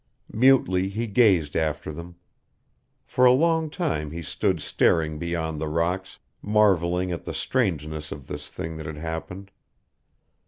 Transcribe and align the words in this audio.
Mutely 0.33 0.89
he 0.89 1.05
gazed 1.05 1.55
after 1.55 1.91
them. 1.93 2.15
For 3.05 3.23
a 3.23 3.31
long 3.31 3.69
time 3.69 4.09
he 4.09 4.23
stood 4.23 4.59
staring 4.59 5.19
beyond 5.19 5.61
the 5.61 5.67
rocks, 5.67 6.17
marveling 6.41 7.11
at 7.11 7.23
the 7.23 7.35
strangeness 7.35 8.11
of 8.11 8.25
this 8.25 8.49
thing 8.49 8.77
that 8.77 8.87
had 8.87 8.97
happened. 8.97 9.51